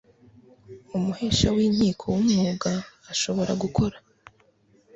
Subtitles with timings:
[0.97, 2.71] umuhesha w inkiko w umwuga
[3.11, 3.97] ashobora gukora